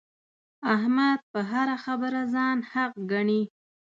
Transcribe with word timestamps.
احمد 0.75 1.19
په 1.31 1.39
هره 1.51 1.75
خبره 1.85 2.21
ځان 2.33 2.57
حق 2.71 2.93
ګڼي. 3.11 3.41